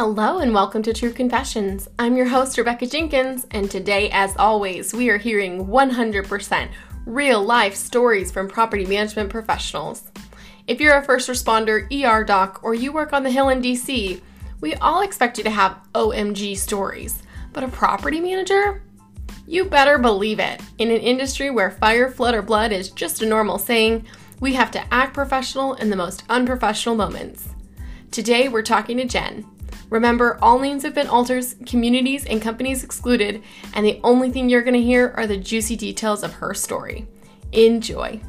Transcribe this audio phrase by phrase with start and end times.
[0.00, 1.86] Hello and welcome to True Confessions.
[1.98, 6.70] I'm your host, Rebecca Jenkins, and today, as always, we are hearing 100%
[7.04, 10.10] real life stories from property management professionals.
[10.66, 14.22] If you're a first responder, ER doc, or you work on the Hill in DC,
[14.62, 17.22] we all expect you to have OMG stories.
[17.52, 18.82] But a property manager?
[19.46, 20.62] You better believe it.
[20.78, 24.06] In an industry where fire, flood, or blood is just a normal saying,
[24.40, 27.50] we have to act professional in the most unprofessional moments.
[28.10, 29.44] Today, we're talking to Jen.
[29.90, 33.42] Remember, all names have been altered, communities and companies excluded,
[33.74, 37.08] and the only thing you're going to hear are the juicy details of her story.
[37.50, 38.20] Enjoy.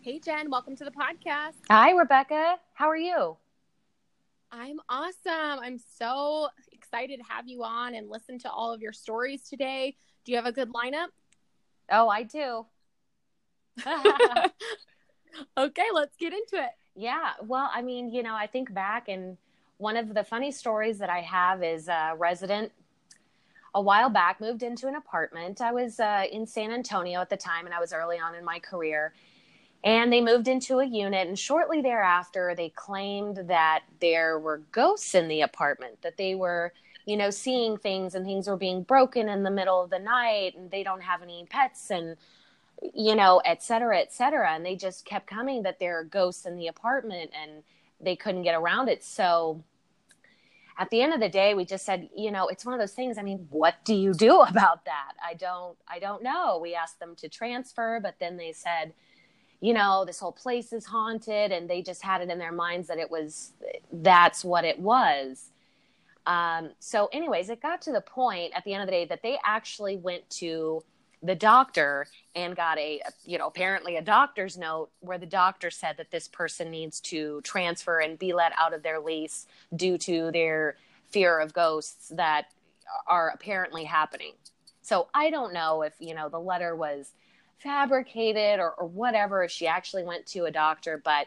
[0.00, 1.56] Hey, Jen, welcome to the podcast.
[1.68, 2.56] Hi, Rebecca.
[2.72, 3.36] How are you?
[4.50, 5.60] I'm awesome.
[5.60, 9.98] I'm so excited to have you on and listen to all of your stories today.
[10.24, 11.08] Do you have a good lineup?
[11.90, 12.66] Oh, I do.
[15.56, 16.70] okay, let's get into it.
[16.94, 17.32] Yeah.
[17.42, 19.36] Well, I mean, you know, I think back and
[19.78, 22.72] one of the funny stories that I have is a resident
[23.74, 25.60] a while back moved into an apartment.
[25.60, 28.44] I was uh, in San Antonio at the time and I was early on in
[28.44, 29.14] my career.
[29.82, 35.14] And they moved into a unit, and shortly thereafter, they claimed that there were ghosts
[35.14, 36.74] in the apartment, that they were,
[37.10, 40.54] you know, seeing things and things were being broken in the middle of the night,
[40.56, 42.16] and they don't have any pets, and
[42.94, 44.52] you know, et cetera, et cetera.
[44.52, 47.62] And they just kept coming that there are ghosts in the apartment and
[48.00, 49.04] they couldn't get around it.
[49.04, 49.62] So
[50.78, 52.94] at the end of the day, we just said, you know, it's one of those
[52.94, 53.18] things.
[53.18, 55.12] I mean, what do you do about that?
[55.22, 56.58] I don't, I don't know.
[56.62, 58.94] We asked them to transfer, but then they said,
[59.60, 61.52] you know, this whole place is haunted.
[61.52, 63.52] And they just had it in their minds that it was,
[63.92, 65.50] that's what it was.
[66.26, 69.22] Um, so, anyways, it got to the point at the end of the day that
[69.22, 70.82] they actually went to
[71.22, 75.96] the doctor and got a you know apparently a doctor's note where the doctor said
[75.98, 79.46] that this person needs to transfer and be let out of their lease
[79.76, 80.76] due to their
[81.10, 82.46] fear of ghosts that
[83.06, 84.32] are apparently happening.
[84.82, 87.12] So i don't know if you know the letter was
[87.58, 91.26] fabricated or, or whatever if she actually went to a doctor but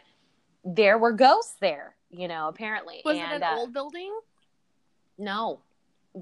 [0.64, 3.00] there were ghosts there you know apparently.
[3.04, 4.12] Was and, it an uh, old building
[5.18, 5.60] no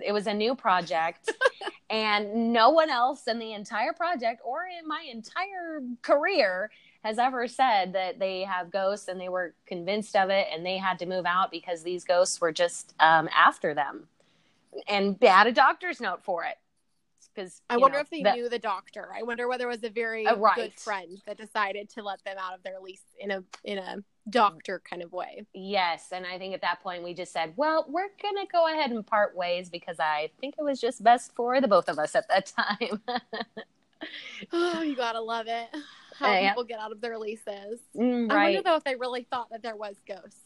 [0.00, 1.30] it was a new project
[1.90, 6.70] and no one else in the entire project or in my entire career
[7.04, 10.78] has ever said that they have ghosts and they were convinced of it and they
[10.78, 14.08] had to move out because these ghosts were just um, after them
[14.88, 16.56] and had a doctor's note for it
[17.34, 19.08] because I wonder know, if they the, knew the doctor.
[19.16, 20.56] I wonder whether it was a very uh, right.
[20.56, 23.98] good friend that decided to let them out of their lease in a in a
[24.30, 25.44] doctor kind of way.
[25.52, 28.68] Yes, and I think at that point we just said, well, we're going to go
[28.68, 31.98] ahead and part ways because I think it was just best for the both of
[31.98, 33.02] us at that time.
[34.52, 35.68] oh, you got to love it.
[36.18, 37.80] How uh, people get out of their leases.
[37.96, 38.38] Mm, right.
[38.38, 40.38] I wonder though if they really thought that there was ghosts.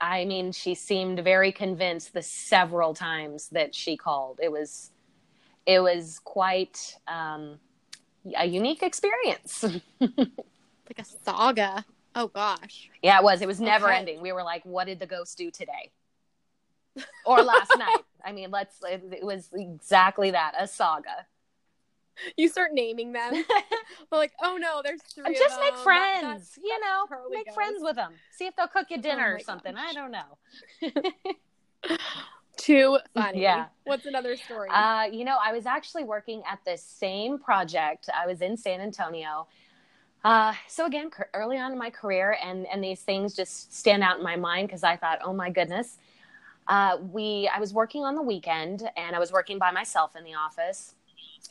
[0.00, 4.40] I mean, she seemed very convinced the several times that she called.
[4.42, 4.90] It was
[5.66, 7.58] it was quite um,
[8.36, 9.62] a unique experience.
[10.00, 11.84] like a saga.
[12.14, 12.90] Oh gosh.
[13.02, 13.40] Yeah, it was.
[13.40, 13.96] It was never okay.
[13.96, 14.20] ending.
[14.20, 15.90] We were like, what did the ghost do today?
[17.24, 18.00] or last night.
[18.24, 21.26] I mean, let's it was exactly that, a saga.
[22.36, 23.32] You start naming them.
[24.12, 25.34] We're like, oh no, there's three.
[25.34, 27.54] Just make friends, that, you know, make goes.
[27.54, 28.12] friends with them.
[28.32, 29.74] See if they'll cook you oh dinner oh or something.
[29.74, 29.88] Gosh.
[29.88, 31.96] I don't know.
[32.58, 33.40] Too funny.
[33.40, 33.66] Yeah.
[33.84, 34.68] What's another story?
[34.68, 38.10] Uh, you know, I was actually working at the same project.
[38.14, 39.46] I was in San Antonio
[40.22, 44.18] uh, so again, early on in my career, and and these things just stand out
[44.18, 45.96] in my mind because I thought, oh my goodness,
[46.68, 50.24] uh, we I was working on the weekend and I was working by myself in
[50.24, 50.94] the office.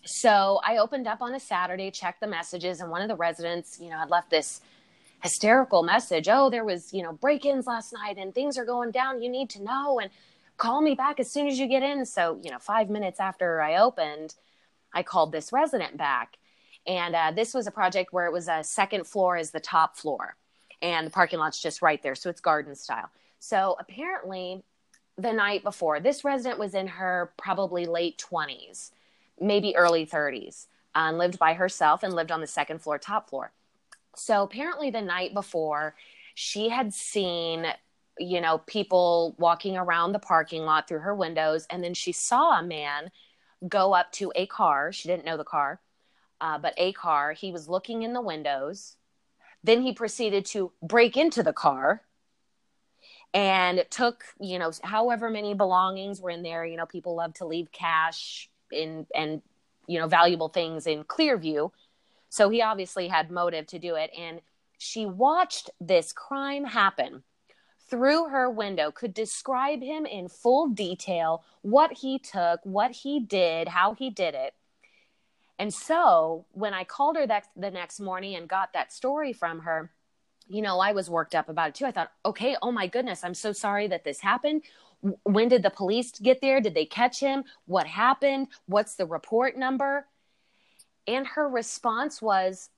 [0.06, 3.80] So I opened up on a Saturday, checked the messages, and one of the residents,
[3.82, 4.62] you know, had left this
[5.22, 6.30] hysterical message.
[6.30, 9.24] Oh, there was you know break-ins last night, and things are going down.
[9.24, 10.12] You need to know and
[10.58, 12.06] call me back as soon as you get in.
[12.06, 14.36] So you know, five minutes after I opened,
[14.94, 16.39] I called this resident back
[16.90, 19.96] and uh, this was a project where it was a second floor is the top
[19.96, 20.36] floor,
[20.82, 22.16] and the parking lot's just right there.
[22.16, 23.12] So it's garden style.
[23.40, 24.64] So apparently,
[25.16, 28.90] the night before, this resident was in her probably late 20s,
[29.40, 30.66] maybe early 30s,
[30.96, 33.52] and lived by herself and lived on the second floor, top floor.
[34.16, 35.94] So apparently, the night before,
[36.34, 37.68] she had seen
[38.18, 42.60] you know people walking around the parking lot through her windows and then she saw
[42.60, 43.12] a man
[43.70, 45.80] go up to a car she didn't know the car
[46.42, 47.34] uh, but a car.
[47.34, 48.96] He was looking in the windows.
[49.64, 52.02] Then he proceeded to break into the car
[53.34, 56.66] and took, you know, however many belongings were in there.
[56.66, 59.42] You know, people love to leave cash in and,
[59.88, 61.72] you know, valuable things in clear view.
[62.30, 64.12] So he obviously had motive to do it.
[64.18, 64.42] And
[64.78, 67.24] she watched this crime happen
[67.90, 73.68] through her window, could describe him in full detail what he took, what he did,
[73.68, 74.54] how he did it.
[75.60, 79.60] And so when I called her that the next morning and got that story from
[79.60, 79.92] her,
[80.48, 81.86] you know, I was worked up about it too.
[81.86, 84.64] I thought, okay, oh my goodness, I'm so sorry that this happened.
[85.24, 86.62] When did the police get there?
[86.62, 87.44] Did they catch him?
[87.66, 88.48] What happened?
[88.66, 90.08] What's the report number?
[91.08, 92.70] And her response was,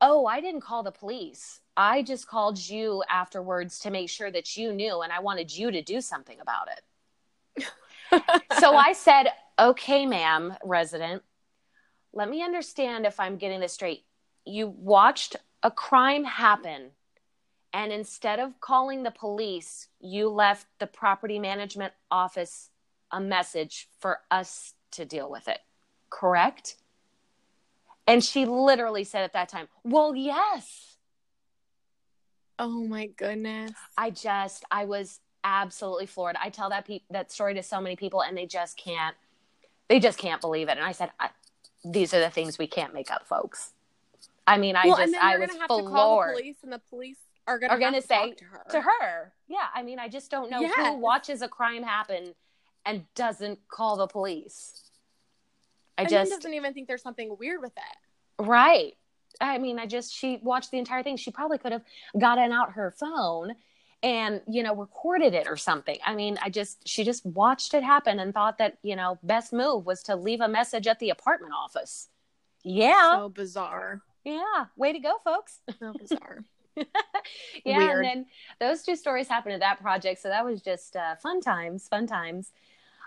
[0.00, 1.60] oh, I didn't call the police.
[1.76, 5.70] I just called you afterwards to make sure that you knew and I wanted you
[5.70, 6.68] to do something about
[7.56, 7.64] it.
[8.60, 9.28] so I said,
[9.58, 11.22] okay, ma'am, resident,
[12.14, 14.04] let me understand if I'm getting this straight.
[14.44, 16.90] You watched a crime happen,
[17.72, 22.70] and instead of calling the police, you left the property management office
[23.10, 25.58] a message for us to deal with it,
[26.10, 26.76] correct?
[28.06, 30.96] And she literally said at that time, Well, yes.
[32.58, 33.72] Oh my goodness.
[33.98, 36.36] I just, I was absolutely floored.
[36.40, 39.16] I tell that pe- that story to so many people and they just can't,
[39.88, 40.76] they just can't believe it.
[40.78, 41.30] And I said, I,
[41.84, 43.72] these are the things we can't make up, folks.
[44.46, 45.84] I mean, I well, just, I was have floored.
[45.84, 47.16] To call the police and the police
[47.46, 48.64] are going to say to her.
[48.70, 49.32] to her.
[49.48, 49.66] Yeah.
[49.74, 50.74] I mean, I just don't know yes.
[50.74, 52.34] who watches a crime happen
[52.86, 54.82] and doesn't call the police.
[55.96, 58.42] I and just doesn't even think there's something weird with it.
[58.44, 58.94] Right.
[59.40, 61.16] I mean, I just she watched the entire thing.
[61.16, 61.82] She probably could have
[62.18, 63.54] gotten out her phone
[64.04, 65.98] and you know recorded it or something.
[66.04, 69.52] I mean, I just she just watched it happen and thought that you know best
[69.52, 72.08] move was to leave a message at the apartment office.
[72.62, 73.16] Yeah.
[73.16, 74.02] So bizarre.
[74.24, 74.66] Yeah.
[74.76, 75.58] Way to go, folks.
[75.80, 76.44] So bizarre.
[76.76, 77.90] yeah, Weird.
[77.90, 78.26] and then
[78.60, 82.06] those two stories happened at that project, so that was just uh, fun times, fun
[82.06, 82.50] times.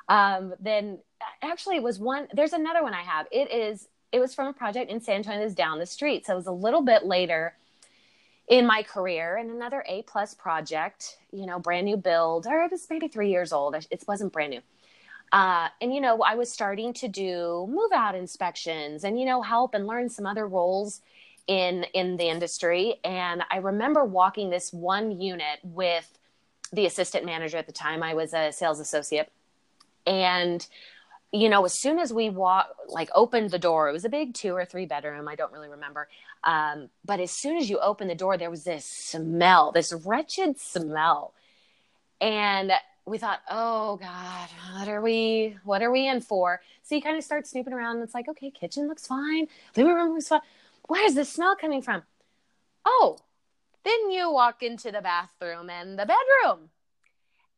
[0.09, 0.99] Um, then
[1.43, 2.27] actually, it was one.
[2.33, 3.27] There's another one I have.
[3.31, 3.87] It is.
[4.11, 6.47] It was from a project in San Antonio that's down the street, so it was
[6.47, 7.55] a little bit later
[8.47, 11.17] in my career and another A plus project.
[11.31, 13.75] You know, brand new build, or it was maybe three years old.
[13.75, 14.61] It wasn't brand new.
[15.31, 19.41] Uh, and you know, I was starting to do move out inspections and you know
[19.41, 21.01] help and learn some other roles
[21.47, 22.95] in in the industry.
[23.03, 26.17] And I remember walking this one unit with
[26.71, 28.03] the assistant manager at the time.
[28.03, 29.31] I was a sales associate,
[30.05, 30.65] and
[31.31, 34.33] you know, as soon as we walk, like opened the door, it was a big
[34.33, 35.27] two or three bedroom.
[35.27, 36.07] I don't really remember.
[36.43, 40.59] Um, but as soon as you opened the door, there was this smell, this wretched
[40.59, 41.33] smell.
[42.21, 42.71] And
[43.05, 46.61] we thought, oh God, what are we, what are we in for?
[46.83, 49.47] So you kind of start snooping around and it's like, okay, kitchen looks fine.
[49.75, 50.41] Living room looks fine.
[50.87, 52.03] Where's this smell coming from?
[52.85, 53.17] Oh,
[53.83, 56.69] then you walk into the bathroom and the bedroom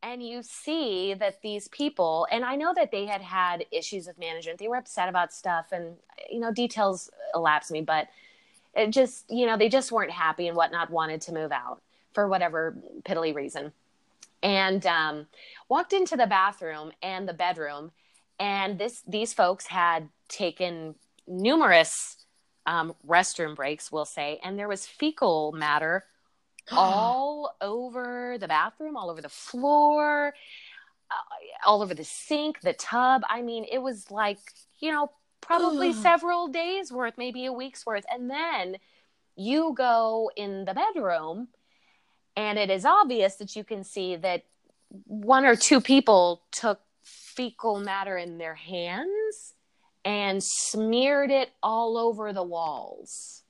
[0.02, 4.18] and you see that these people and i know that they had had issues with
[4.18, 4.60] management.
[4.60, 5.96] They were upset about stuff and
[6.30, 8.08] you know details elapse me but
[8.76, 11.82] it just you know they just weren't happy and whatnot wanted to move out
[12.14, 13.72] for whatever piddly reason.
[14.42, 15.28] And um,
[15.68, 17.92] walked into the bathroom and the bedroom
[18.40, 20.96] and this these folks had taken
[21.28, 22.18] numerous
[22.66, 26.06] um, restroom breaks we'll say and there was fecal matter
[26.72, 30.34] all over the bathroom, all over the floor,
[31.12, 33.24] uh, all over the sink, the tub.
[33.30, 34.40] I mean, it was like,
[34.80, 35.12] you know,
[35.42, 38.06] probably several days worth, maybe a week's worth.
[38.12, 38.78] And then
[39.36, 41.48] you go in the bedroom,
[42.36, 44.44] and it is obvious that you can see that
[45.06, 49.54] one or two people took fecal matter in their hands
[50.06, 53.44] and smeared it all over the walls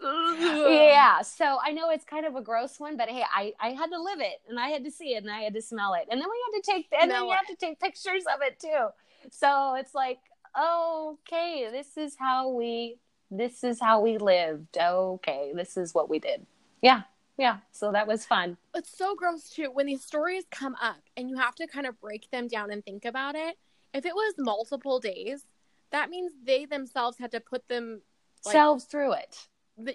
[0.00, 1.22] yeah.
[1.22, 4.00] So i know it's kind of a gross one but hey i i had to
[4.00, 6.06] live it and i had to see it and i had to smell it.
[6.10, 8.58] And then we had to take and then you have to take pictures of it
[8.60, 8.88] too.
[9.30, 10.18] So it's like
[10.58, 12.98] okay this is how we
[13.30, 14.76] this is how we lived.
[14.78, 16.46] Okay this is what we did.
[16.82, 17.02] Yeah
[17.36, 17.58] yeah.
[17.72, 18.56] So that was fun.
[18.76, 19.68] It's so gross too.
[19.72, 22.84] When these stories come up and you have to kind of break them down and
[22.84, 23.56] think about it
[23.94, 25.46] if it was multiple days
[25.90, 28.02] that means they themselves had to put them
[28.44, 29.46] like, selves through it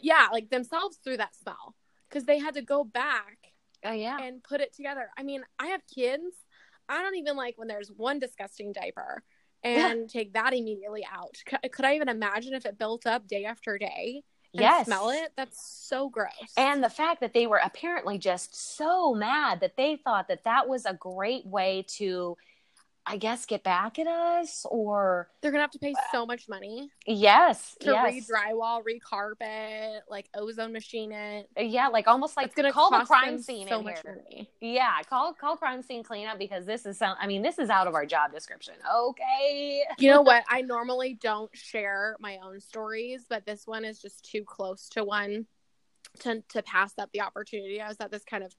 [0.01, 1.75] yeah, like themselves through that spell
[2.09, 3.37] because they had to go back.
[3.85, 5.09] Oh yeah, and put it together.
[5.17, 6.35] I mean, I have kids.
[6.87, 9.23] I don't even like when there's one disgusting diaper
[9.63, 10.07] and yeah.
[10.07, 11.37] take that immediately out.
[11.45, 14.23] Could, could I even imagine if it built up day after day?
[14.53, 14.85] yes.
[14.85, 15.31] smell it.
[15.37, 16.31] That's so gross.
[16.57, 20.67] And the fact that they were apparently just so mad that they thought that that
[20.67, 22.35] was a great way to
[23.11, 26.91] I guess get back at us or they're gonna have to pay so much money.
[27.07, 28.29] Yes, to yes.
[28.29, 31.49] re-drywall, re-carpet, like ozone machine it.
[31.57, 34.21] Yeah, like almost like it's gonna call the crime scene so in much here.
[34.23, 34.47] money.
[34.61, 37.15] Yeah, call call crime scene cleanup because this is some.
[37.19, 38.75] I mean, this is out of our job description.
[38.95, 39.83] Okay.
[39.97, 40.43] You know what?
[40.49, 45.03] I normally don't share my own stories, but this one is just too close to
[45.03, 45.47] one
[46.19, 47.81] to to pass up the opportunity.
[47.81, 48.55] I was at this kind of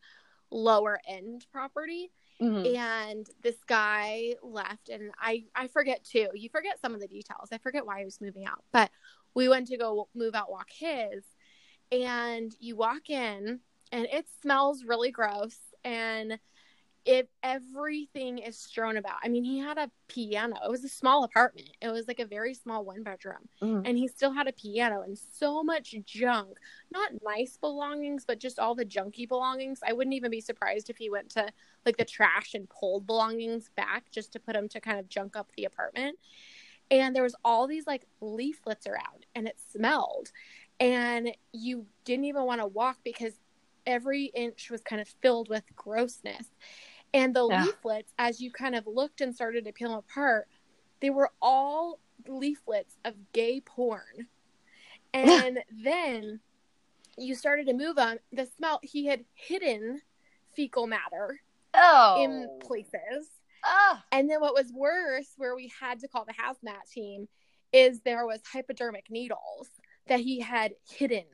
[0.51, 2.75] lower end property Mhm.
[2.75, 6.29] and this guy left and I I forget too.
[6.35, 7.49] You forget some of the details.
[7.53, 8.65] I forget why he was moving out.
[8.73, 8.91] But
[9.35, 11.25] we went to go move out walk his
[11.93, 13.61] and you walk in
[13.93, 16.39] and it smells really gross and
[17.05, 19.17] if everything is strewn about.
[19.25, 20.57] I mean, he had a piano.
[20.65, 21.71] It was a small apartment.
[21.81, 23.49] It was like a very small one bedroom.
[23.63, 23.83] Mhm.
[23.87, 26.59] And he still had a piano and so much junk.
[26.91, 29.81] Not nice belongings, but just all the junky belongings.
[29.87, 31.49] I wouldn't even be surprised if he went to
[31.87, 35.37] like the trash and pulled belongings back just to put them to kind of junk
[35.37, 36.19] up the apartment.
[36.91, 40.33] And there was all these like leaflets around and it smelled.
[40.79, 43.39] And you didn't even want to walk because
[43.87, 46.47] every inch was kind of filled with grossness.
[47.13, 47.65] And the Yeah.
[47.65, 50.49] leaflets, as you kind of looked and started to peel them apart,
[51.01, 54.29] they were all leaflets of gay porn.
[55.13, 56.41] And then
[57.19, 58.19] you started to move them.
[58.33, 60.03] The smell, he had hidden
[60.55, 61.41] fecal matter
[61.75, 62.23] Oh.
[62.23, 63.41] in places.
[63.65, 63.99] Oh.
[64.13, 67.29] And then what was worse, where we had to call the hazmat team,
[67.73, 69.69] is there was hypodermic needles
[70.07, 71.27] that he had hidden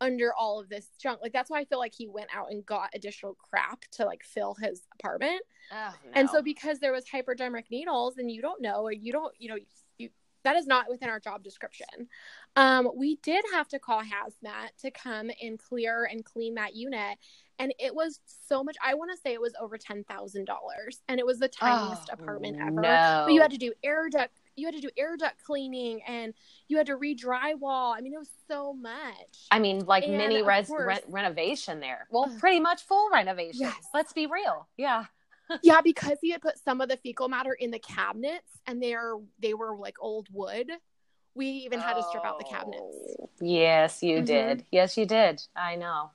[0.00, 1.20] under all of this junk.
[1.22, 4.22] Like that's why I feel like he went out and got additional crap to like
[4.24, 5.42] fill his apartment.
[5.72, 9.34] Oh, And so because there was hypodermic needles and you don't know or you don't,
[9.38, 9.56] you know,
[9.98, 10.08] you
[10.44, 12.08] that is not within our job description.
[12.54, 17.18] Um, we did have to call hazmat to come and clear and clean that unit.
[17.58, 18.76] And it was so much.
[18.82, 22.08] I want to say it was over ten thousand dollars, and it was the tiniest
[22.08, 22.80] Oh, apartment ever.
[22.80, 23.24] No.
[23.26, 24.32] But you had to do air duct.
[24.58, 26.34] You had to do air duct cleaning, and
[26.66, 27.96] you had to re-drywall.
[27.96, 29.46] I mean, it was so much.
[29.50, 32.06] I mean, like And mini res- re- renovation there.
[32.10, 33.60] Well, pretty much full renovation.
[33.62, 33.86] Yes.
[33.94, 34.68] Let's be real.
[34.76, 35.04] Yeah.
[35.62, 39.14] yeah, because he had put some of the fecal matter in the cabinets, and they're
[39.38, 40.70] they were like old wood.
[41.34, 42.82] We even had to strip out the cabinets.
[43.20, 44.26] Oh, Yes, you Mhm.
[44.26, 44.66] did.
[44.72, 45.40] Yes, you did.
[45.54, 46.10] I know.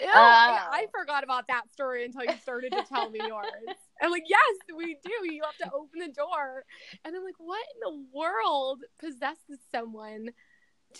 [0.00, 0.12] Ew, Oh.
[0.12, 3.46] I forgot about that story until you started to tell me yours.
[4.02, 5.32] I'm like, yes, we do.
[5.32, 6.64] You have to open the door.
[7.04, 10.30] And I'm like, what in the world possesses someone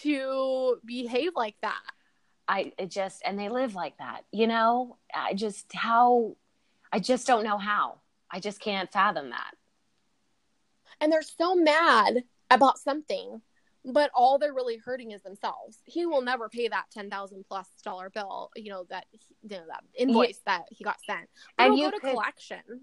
[0.02, 1.80] to behave like that?
[2.46, 4.22] I it just and they live like that.
[4.32, 6.36] You know, I just how
[6.92, 8.00] I just don't know how.
[8.30, 9.52] I just can't fathom that.
[11.00, 13.40] And they're so mad about something,
[13.84, 15.78] but all they're really hurting is themselves.
[15.84, 19.06] He will never pay that ten thousand plus dollar bill, you know, that
[19.42, 21.28] you know, that invoice that he got sent.
[21.56, 22.82] But And you go to could- collections.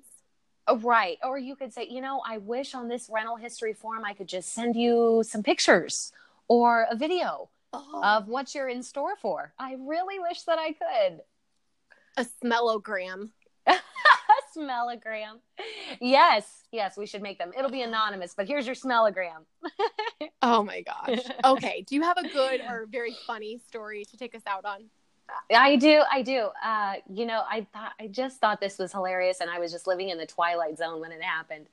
[0.82, 1.18] Right.
[1.24, 4.28] Or you could say, you know, I wish on this rental history form I could
[4.28, 6.12] just send you some pictures
[6.50, 9.54] or a video Oh, of what you're in store for.
[9.60, 11.22] I really wish that I could.
[12.18, 13.30] a smellogram.
[14.58, 15.40] Smellogram.
[16.02, 17.52] Yes, yes, we should make them.
[17.58, 19.46] It'll be anonymous, but here's your smellogram.
[20.42, 21.20] Oh my gosh.
[21.44, 21.84] Okay.
[21.88, 24.86] Do you have a good or very funny story to take us out on?
[25.54, 26.50] I do, I do.
[26.64, 29.88] Uh, you know, I thought I just thought this was hilarious, and I was just
[29.88, 31.68] living in the twilight zone when it happened.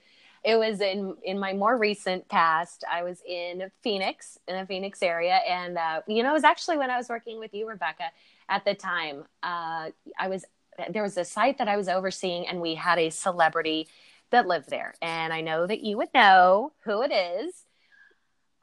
[0.44, 2.84] It was in in my more recent past.
[2.90, 6.78] I was in Phoenix, in the Phoenix area, and uh, you know, it was actually
[6.78, 8.10] when I was working with you, Rebecca.
[8.48, 10.44] At the time, uh, I was
[10.90, 13.88] there was a site that I was overseeing, and we had a celebrity
[14.30, 17.64] that lived there, and I know that you would know who it is.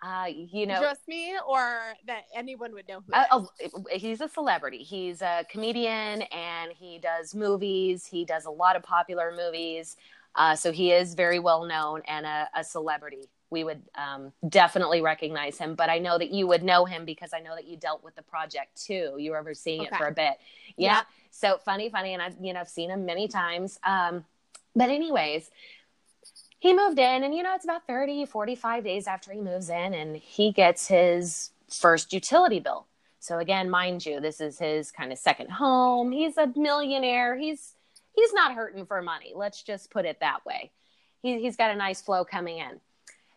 [0.04, 3.14] Uh, you know, Just me or that anyone would know who?
[3.14, 3.50] uh, oh,
[3.92, 4.80] he's a celebrity.
[4.80, 8.08] He's a comedian and he does movies.
[8.08, 9.98] He does a lot of popular movies.
[10.34, 13.30] Uh, so he is very well known and a, a celebrity.
[13.52, 17.32] We would um, definitely recognize him, but I know that you would know him because
[17.34, 19.16] I know that you dealt with the project too.
[19.20, 20.40] You were overseeing it for a bit.
[20.78, 20.88] Yeah.
[20.88, 21.02] Yeah.
[21.32, 22.14] So funny, funny.
[22.14, 23.80] And I've, you know, I've seen him many times.
[23.84, 24.26] Um,
[24.76, 25.52] but anyways,
[26.60, 29.94] he moved in and, you know, it's about 30, 45 days after he moves in
[29.94, 32.88] and he gets his first utility bill.
[33.20, 36.12] So again, mind you, this is his kind of second home.
[36.12, 37.38] He's a millionaire.
[37.38, 37.74] He's,
[38.16, 39.34] he's not hurting for money.
[39.36, 40.72] Let's just put it that way.
[41.22, 42.80] He, he's got a nice flow coming in.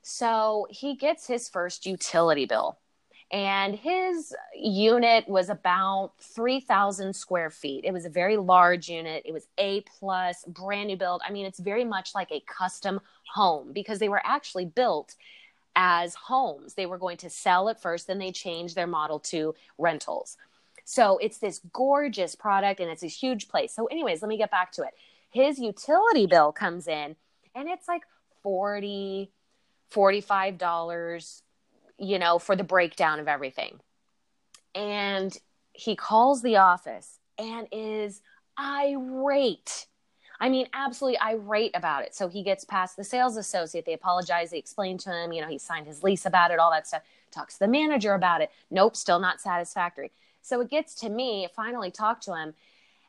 [0.06, 2.78] So he gets his first utility bill
[3.32, 7.87] and his unit was about 3000 square feet.
[7.87, 9.23] It was a very large unit.
[9.25, 11.23] It was a plus brand new build.
[11.26, 13.00] I mean it's very much like a custom
[13.32, 15.14] home because they were actually built
[15.75, 16.75] as homes.
[16.75, 20.37] They were going to sell at first then they changed their model to rentals.
[20.84, 23.75] So it's this gorgeous product and it's a huge place.
[23.75, 24.92] So anyways let me get back to it.
[25.30, 27.16] His utility bill comes in
[27.54, 28.02] and it's like
[28.42, 29.30] 40
[29.93, 31.43] $45
[31.99, 33.79] you know for the breakdown of everything
[34.75, 35.37] and
[35.73, 38.21] he calls the office and is
[38.59, 39.87] irate
[40.41, 42.14] I mean, absolutely irate about it.
[42.14, 43.87] So he gets past the sales associate.
[43.87, 44.50] They apologize.
[44.50, 47.03] They explain to him, you know, he signed his lease about it, all that stuff.
[47.31, 48.50] Talks to the manager about it.
[48.71, 50.12] Nope, still not satisfactory.
[50.43, 51.49] So it gets to me.
[51.55, 52.55] Finally, talk to him,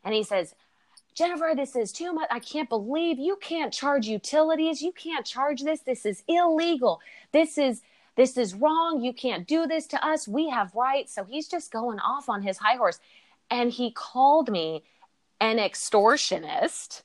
[0.03, 0.55] and he says,
[1.15, 2.27] Jennifer, this is too much.
[2.29, 4.81] I can't believe you can't charge utilities.
[4.81, 5.79] You can't charge this.
[5.79, 7.00] This is illegal.
[7.31, 7.81] This is
[8.17, 9.01] this is wrong.
[9.01, 10.27] You can't do this to us.
[10.27, 11.13] We have rights.
[11.13, 13.00] So he's just going off on his high horse.
[13.50, 14.84] And he called me
[15.39, 17.03] an extortionist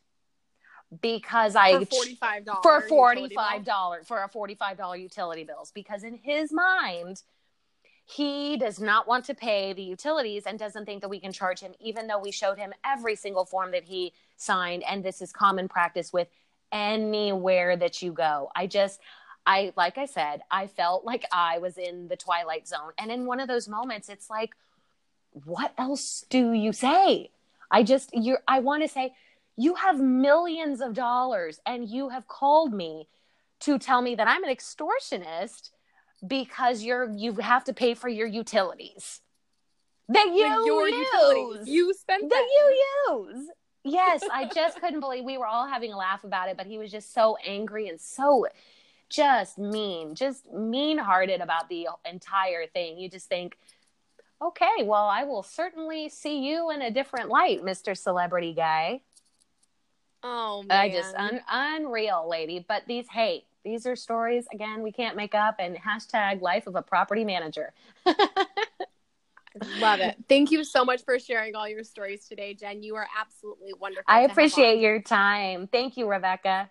[1.00, 7.23] because I for $45 for $45 for a $45 utility bills because in his mind
[8.11, 11.61] he does not want to pay the utilities and doesn't think that we can charge
[11.61, 15.33] him even though we showed him every single form that he signed and this is
[15.33, 16.29] common practice with
[16.73, 18.50] anywhere that you go.
[18.55, 19.00] I just
[19.47, 23.26] I like I said, I felt like I was in the twilight zone and in
[23.26, 24.50] one of those moments it's like
[25.45, 27.31] what else do you say?
[27.71, 29.14] I just you're I want to say
[29.57, 33.07] you have millions of dollars and you have called me
[33.61, 35.71] to tell me that I'm an extortionist
[36.27, 39.21] because you're you have to pay for your utilities
[40.09, 41.07] that you your use.
[41.12, 43.49] utilities you spent that you use.
[43.83, 46.79] Yes, I just couldn't believe we were all having a laugh about it, but he
[46.79, 48.47] was just so angry and so
[49.09, 52.99] just mean, just mean hearted about the entire thing.
[52.99, 53.59] You just think,
[54.41, 57.97] okay, well, I will certainly see you in a different light, Mr.
[57.97, 59.00] Celebrity Guy.
[60.23, 60.79] Oh man.
[60.79, 62.65] I just un- unreal, lady.
[62.67, 65.57] But these, hey, these are stories again we can't make up.
[65.59, 67.73] And hashtag life of a property manager.
[69.79, 70.17] Love it.
[70.29, 72.83] Thank you so much for sharing all your stories today, Jen.
[72.83, 74.05] You are absolutely wonderful.
[74.07, 75.67] I appreciate your time.
[75.67, 76.71] Thank you, Rebecca.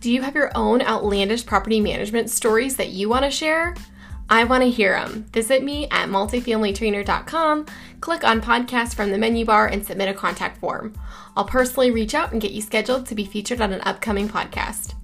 [0.00, 3.76] Do you have your own outlandish property management stories that you want to share?
[4.32, 5.26] I want to hear them.
[5.30, 7.66] Visit me at multifamilytrainer.com,
[8.00, 10.94] click on podcast from the menu bar, and submit a contact form.
[11.36, 14.94] I'll personally reach out and get you scheduled to be featured on an upcoming podcast.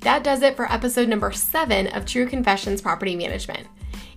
[0.00, 3.66] That does it for episode number seven of True Confessions Property Management.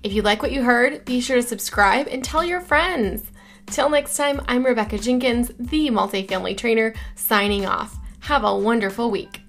[0.03, 3.23] If you like what you heard, be sure to subscribe and tell your friends.
[3.67, 7.95] Till next time, I'm Rebecca Jenkins, the multifamily trainer, signing off.
[8.19, 9.46] Have a wonderful week.